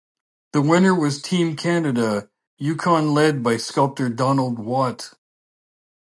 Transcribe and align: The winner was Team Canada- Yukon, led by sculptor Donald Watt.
The 0.53 0.63
winner 0.63 0.95
was 0.95 1.21
Team 1.21 1.55
Canada- 1.55 2.27
Yukon, 2.57 3.13
led 3.13 3.43
by 3.43 3.57
sculptor 3.57 4.09
Donald 4.09 4.57
Watt. 4.57 5.13